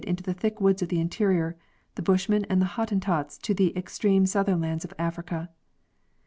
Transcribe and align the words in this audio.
* 0.01 0.01
17 0.01 0.15
to 0.15 0.23
the 0.23 0.33
thick 0.33 0.59
woods 0.59 0.81
of 0.81 0.89
the 0.89 0.99
interior, 0.99 1.55
the 1.93 2.01
Bushmen 2.01 2.43
and 2.49 2.59
the 2.59 2.65
Hotten 2.73 2.99
tots 2.99 3.37
to 3.37 3.53
the 3.53 3.71
extreme 3.77 4.25
southern 4.25 4.59
lands 4.61 4.83
of 4.83 4.95
Africa. 4.97 5.51